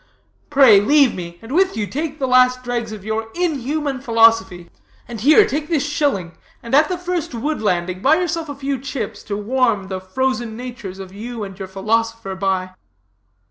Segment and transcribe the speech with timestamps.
[0.49, 4.67] Pray, leave me, and with you take the last dregs of your inhuman philosophy.
[5.07, 8.79] And here, take this shilling, and at the first wood landing buy yourself a few
[8.79, 12.71] chips to warm the frozen natures of you and your philosopher by."